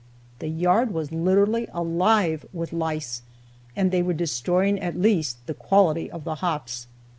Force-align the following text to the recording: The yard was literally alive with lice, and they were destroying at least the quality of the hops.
The 0.39 0.47
yard 0.47 0.91
was 0.95 1.11
literally 1.11 1.67
alive 1.75 2.43
with 2.51 2.73
lice, 2.73 3.21
and 3.75 3.91
they 3.91 4.01
were 4.01 4.13
destroying 4.15 4.79
at 4.79 4.99
least 4.99 5.37
the 5.45 5.53
quality 5.53 6.09
of 6.09 6.23
the 6.23 6.33
hops. 6.41 6.87